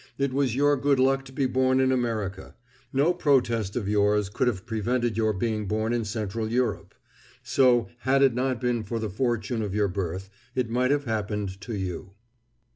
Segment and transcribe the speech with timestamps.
[0.17, 2.55] It was your good luck to be born in America.
[2.91, 6.95] No protest of yours could have prevented your being born in Central Europe.
[7.43, 11.61] So, had it not been for the fortune of your birth, it might have happened
[11.61, 12.13] to you.